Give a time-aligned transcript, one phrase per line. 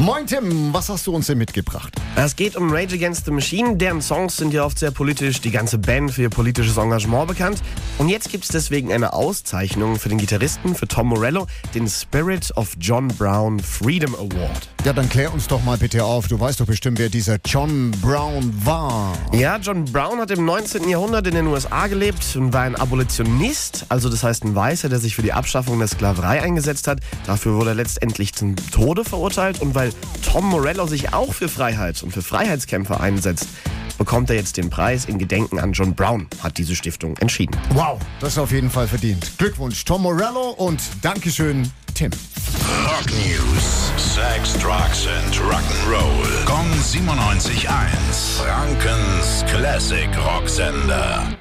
[0.00, 1.94] Moin Tim, was hast du uns denn mitgebracht?
[2.16, 3.76] Es geht um Rage Against the Machine.
[3.76, 7.60] Deren Songs sind ja oft sehr politisch, die ganze Band für ihr politisches Engagement bekannt.
[7.98, 12.50] Und jetzt gibt es deswegen eine Auszeichnung für den Gitarristen, für Tom Morello, den Spirit
[12.56, 14.70] of John Brown Freedom Award.
[14.86, 16.28] Ja, dann klär uns doch mal bitte auf.
[16.28, 19.12] Du weißt doch bestimmt, wer dieser John Brown war.
[19.32, 20.88] Ja, John Brown hat im 19.
[20.88, 24.98] Jahrhundert in den USA gelebt und war ein Abolitionist, also das heißt ein Weißer, der
[24.98, 27.00] sich für die Abschaffung der Sklaverei eingesetzt hat.
[27.26, 29.89] Dafür wurde er letztendlich zum Tode verurteilt und weil
[30.22, 33.48] Tom Morello sich auch für Freiheit und für Freiheitskämpfer einsetzt,
[33.98, 37.56] bekommt er jetzt den Preis in Gedenken an John Brown, hat diese Stiftung entschieden.
[37.74, 39.32] Wow, das ist auf jeden Fall verdient.
[39.38, 42.10] Glückwunsch, Tom Morello und Dankeschön, Tim.
[42.84, 43.92] Rock News.
[43.96, 46.44] Sex, Drugs and Rock'n'Roll.
[46.46, 47.68] Kong 97.1.
[48.38, 51.36] Frankens Classic Rocksender.